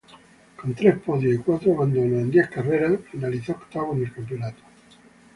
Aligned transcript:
Con 0.59 0.73
tres 0.73 0.97
podios 0.97 1.35
y 1.35 1.37
cuatro 1.43 1.73
abandonos 1.75 2.23
en 2.23 2.31
diez 2.31 2.49
carreras, 2.49 2.99
finalizó 3.11 3.51
octavo 3.51 3.93
en 3.93 4.05
el 4.05 4.11
campeonato. 4.11 4.63